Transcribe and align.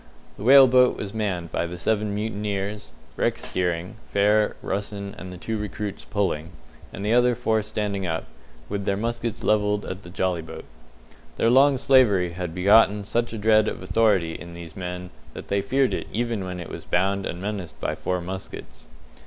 The 0.35 0.41
whale 0.43 0.65
boat 0.67 0.97
was 0.97 1.13
manned 1.13 1.51
by 1.51 1.67
the 1.67 1.77
seven 1.77 2.15
mutineers, 2.15 2.89
Rex 3.17 3.45
steering, 3.45 3.97
Fair, 4.09 4.55
Russen, 4.63 5.13
and 5.15 5.31
the 5.31 5.37
two 5.37 5.59
recruits 5.59 6.05
pulling, 6.05 6.53
and 6.91 7.05
the 7.05 7.13
other 7.13 7.35
four 7.35 7.61
standing 7.61 8.07
up, 8.07 8.25
with 8.67 8.85
their 8.85 8.97
muskets 8.97 9.43
levelled 9.43 9.85
at 9.85 10.01
the 10.01 10.09
jolly 10.09 10.41
boat. 10.41 10.65
Their 11.35 11.51
long 11.51 11.77
slavery 11.77 12.31
had 12.31 12.55
begotten 12.55 13.03
such 13.05 13.31
a 13.31 13.37
dread 13.37 13.67
of 13.67 13.83
authority 13.83 14.33
in 14.33 14.53
these 14.55 14.75
men 14.75 15.11
that 15.35 15.49
they 15.49 15.61
feared 15.61 15.93
it 15.93 16.07
even 16.11 16.45
when 16.45 16.59
it 16.59 16.69
was 16.71 16.83
bound 16.83 17.27
and 17.27 17.39
menaced 17.39 17.79
by 17.79 17.93
four 17.93 18.21
muskets. 18.21 18.87